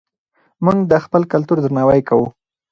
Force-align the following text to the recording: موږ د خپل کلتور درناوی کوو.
موږ 0.65 0.77
د 0.91 0.93
خپل 1.05 1.21
کلتور 1.31 1.57
درناوی 1.61 2.01
کوو. 2.09 2.27